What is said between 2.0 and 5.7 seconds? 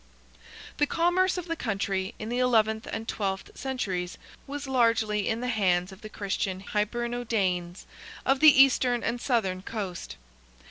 in the eleventh and twelfth centuries, was largely in the